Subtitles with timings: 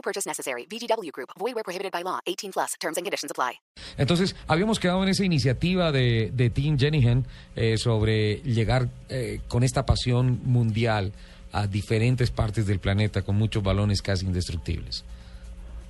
[0.00, 0.66] No purchase necessary.
[0.66, 1.28] VGW Group.
[1.38, 2.20] Void where prohibited by law.
[2.24, 2.74] 18 plus.
[2.80, 3.60] Terms and conditions apply.
[3.98, 9.62] Entonces, habíamos quedado en esa iniciativa de, de Team Jenihan eh, sobre llegar eh, con
[9.62, 11.12] esta pasión mundial
[11.52, 15.04] a diferentes partes del planeta con muchos balones casi indestructibles.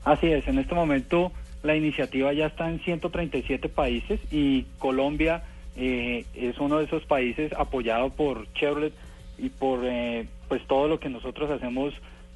[0.04, 1.30] Así es, en este momento
[1.62, 5.44] la iniciativa ya está en 137 países y Colombia
[5.76, 8.94] eh, es uno de esos países apoyado por Chevrolet
[9.38, 11.92] y por eh, pues todo lo que nosotros hacemos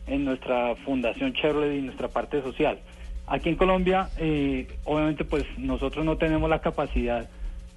[0.06, 2.78] en nuestra fundación Chevrolet y nuestra parte social.
[3.26, 7.28] Aquí en Colombia, eh, obviamente, pues nosotros no tenemos la capacidad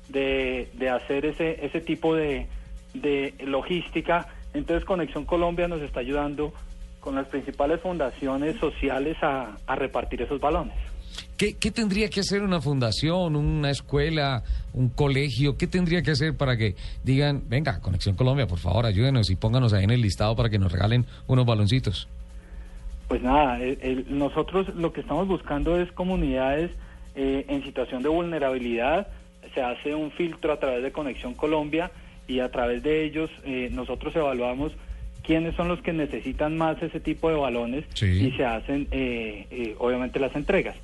[0.10, 2.48] de, de hacer ese, ese tipo de,
[2.94, 4.28] de logística.
[4.54, 6.54] Entonces, Conexión Colombia nos está ayudando
[7.00, 10.76] con las principales fundaciones sociales a, a repartir esos balones.
[11.38, 15.56] ¿Qué, ¿Qué, tendría que hacer una fundación, una escuela, un colegio?
[15.56, 19.72] ¿Qué tendría que hacer para que digan, venga, Conexión Colombia, por favor, ayúdenos y pónganos
[19.72, 22.10] ahí en el listado para que nos regalen unos baloncitos?
[23.08, 26.72] Pues nada, el, el, nosotros lo que estamos buscando es comunidades
[27.16, 29.08] eh, en situación de vulnerabilidad.
[29.54, 31.92] Se hace un filtro a través de Conexión Colombia
[32.28, 34.74] y a través de ellos eh, nosotros evaluamos
[35.24, 38.06] quiénes son los que necesitan más ese tipo de balones sí.
[38.06, 40.76] y se hacen eh, obviamente las entregas.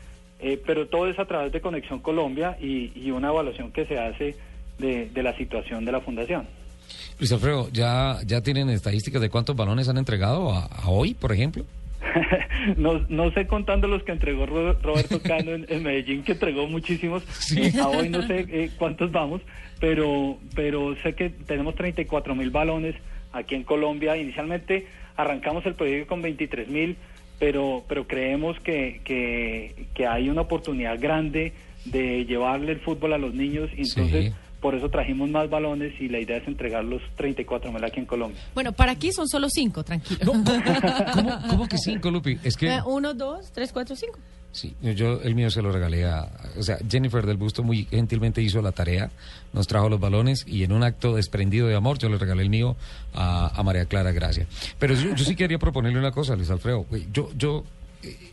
[0.44, 3.98] Eh, pero todo es a través de Conexión Colombia y, y una evaluación que se
[3.98, 4.36] hace
[4.78, 6.46] de, de, la situación de la fundación.
[7.18, 11.32] Luis Alfredo, ¿ya, ya tienen estadísticas de cuántos balones han entregado a, a hoy, por
[11.32, 11.64] ejemplo?
[12.78, 17.24] no, no sé contando los que entregó Roberto Cano en, en Medellín, que entregó muchísimos.
[17.24, 17.72] Sí.
[17.80, 19.42] A hoy no sé eh, cuántos vamos,
[19.80, 22.96] pero, pero sé que tenemos 34 mil balones
[23.32, 24.18] aquí en Colombia.
[24.18, 26.98] Inicialmente arrancamos el proyecto con 23 mil
[27.40, 31.52] pero, pero creemos que, que, que, hay una oportunidad grande
[31.84, 34.34] de llevarle el fútbol a los niños entonces sí.
[34.64, 38.06] Por eso trajimos más balones y la idea es entregar los 34 mil aquí en
[38.06, 38.42] Colombia.
[38.54, 40.20] Bueno, para aquí son solo cinco, tranquilo.
[40.24, 40.32] No,
[41.14, 42.40] ¿cómo, ¿cómo, que cinco, Lupi?
[42.46, 42.68] Es que...
[42.76, 44.18] Eh, uno, dos, tres, cuatro, cinco.
[44.54, 46.30] Sí, yo el mío se lo regalé a...
[46.58, 49.12] O sea, Jennifer del Busto muy gentilmente hizo la tarea,
[49.52, 52.50] nos trajo los balones y en un acto desprendido de amor yo le regalé el
[52.50, 52.78] mío
[53.14, 54.48] a, a María Clara Gracia.
[54.80, 56.86] Pero yo, yo, sí quería proponerle una cosa, Luis Alfredo.
[57.12, 57.66] Yo, yo
[58.02, 58.33] eh,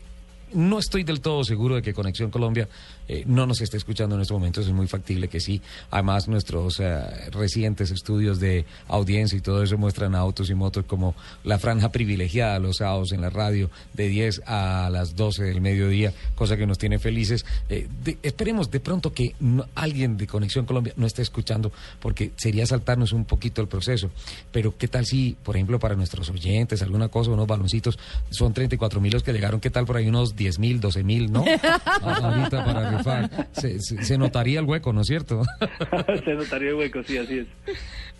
[0.53, 2.67] no estoy del todo seguro de que Conexión Colombia
[3.07, 4.65] eh, no nos esté escuchando en estos momentos.
[4.65, 5.61] Es muy factible que sí.
[5.89, 11.15] Además, nuestros eh, recientes estudios de audiencia y todo eso muestran autos y motos como
[11.43, 16.13] la franja privilegiada los sábados en la radio de 10 a las 12 del mediodía,
[16.35, 17.45] cosa que nos tiene felices.
[17.69, 17.87] Eh,
[18.23, 19.35] esperemos de pronto que
[19.75, 24.09] alguien de Conexión Colombia no esté escuchando, porque sería saltarnos un poquito el proceso.
[24.51, 27.97] Pero, ¿qué tal si, por ejemplo, para nuestros oyentes, alguna cosa, unos baloncitos,
[28.29, 29.59] son 34 mil los que llegaron?
[29.59, 31.45] ¿Qué tal por ahí unos 10 mil, 12 mil, no?
[32.01, 33.29] Ahorita para rifar.
[33.51, 35.43] Se, se, se, notaría el hueco, ¿no es cierto?
[36.25, 37.47] se notaría el hueco, sí, así es.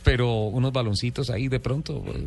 [0.04, 2.04] Pero unos baloncitos ahí de pronto.
[2.04, 2.22] Pues.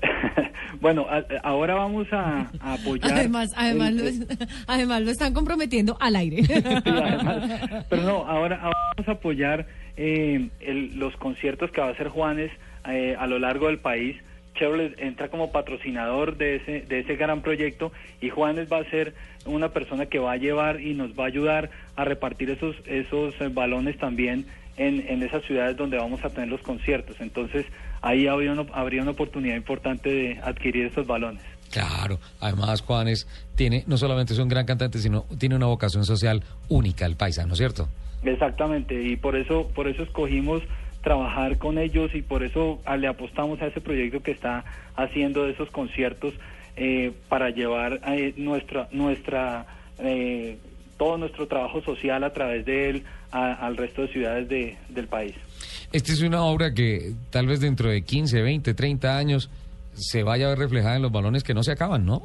[0.80, 3.12] bueno, a, ahora vamos a, a, apoyar.
[3.12, 4.26] Además, además, el, lo,
[4.66, 6.42] además lo están comprometiendo al aire.
[6.44, 9.66] sí, además, pero no, ahora, ahora, vamos a apoyar
[9.98, 12.50] eh, el, los conciertos que va a hacer Juanes
[12.88, 14.16] eh, a lo largo del país.
[14.54, 19.14] Chevrolet entra como patrocinador de ese, de ese gran proyecto y Juanes va a ser
[19.44, 23.34] una persona que va a llevar y nos va a ayudar a repartir esos, esos
[23.54, 24.46] balones también
[24.76, 27.16] en, en esas ciudades donde vamos a tener los conciertos.
[27.20, 27.66] Entonces
[28.02, 31.42] ahí habría una, habría una oportunidad importante de adquirir esos balones.
[31.70, 36.42] Claro, además Juanes tiene, no solamente es un gran cantante, sino tiene una vocación social
[36.68, 37.88] única, el paisa, ¿no es cierto?
[38.22, 40.62] Exactamente, y por eso, por eso escogimos
[41.02, 44.64] trabajar con ellos y por eso le apostamos a ese proyecto que está
[44.96, 46.34] haciendo de esos conciertos
[46.76, 49.66] eh, para llevar eh, nuestra nuestra
[49.98, 50.56] eh,
[50.96, 55.08] todo nuestro trabajo social a través de él a, al resto de ciudades de, del
[55.08, 55.34] país.
[55.92, 59.50] Esta es una obra que tal vez dentro de 15, 20, 30 años
[59.92, 62.22] se vaya a ver reflejada en los balones que no se acaban, ¿no?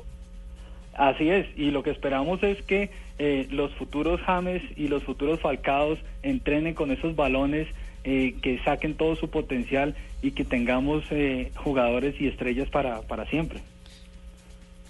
[0.93, 2.89] Así es, y lo que esperamos es que
[3.19, 7.67] eh, los futuros James y los futuros Falcados entrenen con esos balones
[8.09, 13.29] eh, que saquen todo su potencial y que tengamos eh, jugadores y estrellas para, para
[13.29, 13.59] siempre.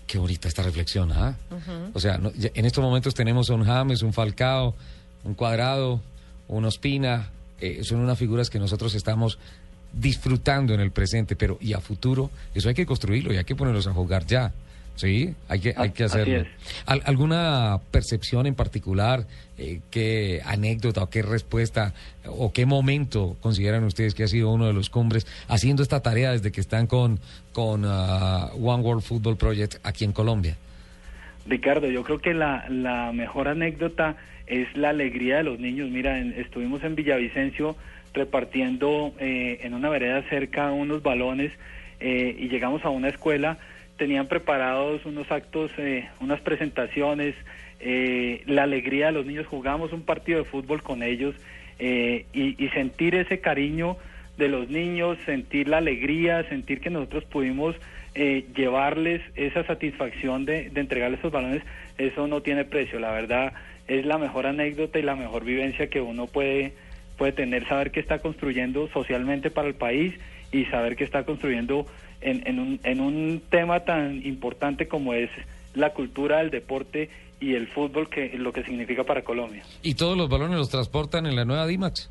[0.05, 1.35] Qué bonita esta reflexión, ¿ah?
[1.35, 1.55] ¿eh?
[1.55, 1.91] Uh -huh.
[1.95, 4.75] O sea, no, en estos momentos tenemos un James, un Falcao,
[5.23, 5.99] un Cuadrado,
[6.47, 9.39] un Ospina, eh, son unas figuras que nosotros estamos
[9.91, 13.55] disfrutando en el presente, pero y a futuro, eso hay que construirlo y hay que
[13.55, 14.53] ponerlos a jugar ya.
[14.97, 16.43] Sí, hay que, hay que hacerlo.
[16.85, 19.25] Al- ¿Alguna percepción en particular?
[19.57, 21.93] Eh, ¿Qué anécdota o qué respuesta
[22.25, 26.31] o qué momento consideran ustedes que ha sido uno de los cumbres haciendo esta tarea
[26.31, 27.19] desde que están con,
[27.53, 30.57] con ah, One World Football Project aquí en Colombia?
[31.47, 34.17] Ricardo, yo creo que la, la mejor anécdota
[34.47, 35.89] es la alegría de los niños.
[35.89, 37.75] Mira, en- estuvimos en Villavicencio
[38.13, 41.51] repartiendo eh, en una vereda cerca unos balones
[41.99, 43.57] eh, y llegamos a una escuela,
[43.97, 47.35] tenían preparados unos actos, eh, unas presentaciones,
[47.79, 51.35] eh, la alegría de los niños, jugamos un partido de fútbol con ellos
[51.79, 53.97] eh, y, y sentir ese cariño
[54.37, 57.75] de los niños, sentir la alegría, sentir que nosotros pudimos
[58.15, 61.63] eh, llevarles esa satisfacción de, de entregarles esos balones,
[61.97, 62.99] eso no tiene precio.
[62.99, 63.53] La verdad
[63.87, 66.73] es la mejor anécdota y la mejor vivencia que uno puede,
[67.17, 70.13] puede tener, saber que está construyendo socialmente para el país
[70.51, 71.85] y saber que está construyendo
[72.21, 75.29] en, en, un, en un tema tan importante como es
[75.73, 77.09] la cultura del deporte
[77.39, 79.63] y el fútbol, que lo que significa para Colombia.
[79.83, 82.09] ¿Y todos los balones los transportan en la nueva DIMAX?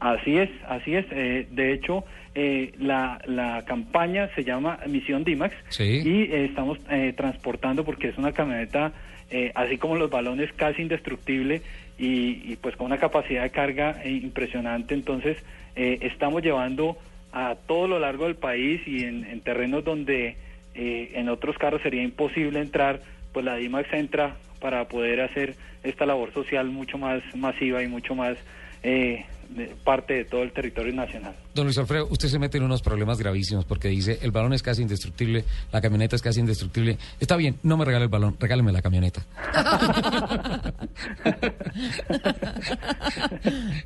[0.00, 1.06] Así es, así es.
[1.10, 2.04] Eh, de hecho,
[2.34, 6.02] eh, la, la campaña se llama Misión Dimax Sí.
[6.04, 8.92] y eh, estamos eh, transportando porque es una camioneta,
[9.30, 11.62] eh, así como los balones, casi indestructible
[11.98, 14.94] y, y, pues con una capacidad de carga impresionante.
[14.94, 15.36] Entonces,
[15.74, 16.96] estamos llevando
[17.32, 20.36] a todo lo largo del país y en, en terrenos donde
[20.74, 23.02] eh, en otros carros sería imposible entrar,
[23.32, 28.14] pues la Dimax entra para poder hacer esta labor social mucho más masiva y mucho
[28.14, 28.36] más
[28.82, 31.34] eh, de- parte de todo el territorio nacional.
[31.54, 34.62] Don Luis Alfredo, usted se mete en unos problemas gravísimos porque dice el balón es
[34.62, 36.96] casi indestructible, la camioneta es casi indestructible.
[37.20, 39.22] Está bien, no me regale el balón, regáleme la camioneta.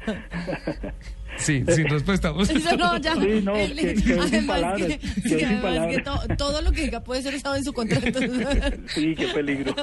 [1.38, 2.32] sí, sin respuesta.
[2.40, 3.14] Eso no, ya.
[3.22, 7.22] Sí, no, que- además que- sí, sin además que to- todo lo que diga puede
[7.22, 8.18] ser usado en su contrato.
[8.88, 9.74] Sí, qué peligro.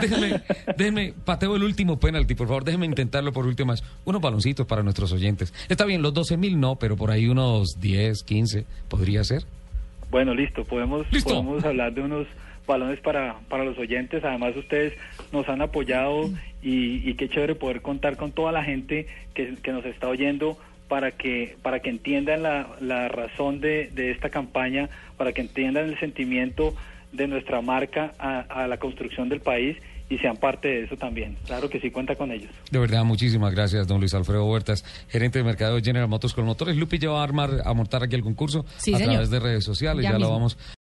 [0.00, 0.42] déjeme,
[0.76, 3.82] déjeme, pateo el último penalti, por favor, déjeme intentarlo por último más.
[4.04, 5.52] Unos baloncitos para nuestros oyentes.
[5.68, 9.44] Está bien, los 12 mil no, pero por ahí unos 10, 15 podría ser.
[10.10, 11.30] Bueno, listo, podemos, Listo.
[11.30, 12.26] podemos hablar de unos
[12.66, 14.24] balones para, para los oyentes.
[14.24, 14.94] Además, ustedes
[15.32, 16.30] nos han apoyado
[16.62, 20.58] y, y qué chévere poder contar con toda la gente que, que nos está oyendo
[20.88, 25.88] para que, para que entiendan la, la razón de, de esta campaña, para que entiendan
[25.88, 26.74] el sentimiento
[27.12, 29.76] de nuestra marca a, a la construcción del país
[30.10, 31.36] y sean parte de eso también.
[31.46, 32.50] Claro que sí cuenta con ellos.
[32.70, 36.44] De verdad, muchísimas gracias, don Luis Alfredo Huertas, gerente de mercado de General Motors con
[36.44, 36.76] motores.
[36.76, 39.12] Lupi ya va a armar, a montar aquí el concurso Sí, a señor.
[39.14, 40.58] través de redes sociales, Ya ya, lo vamos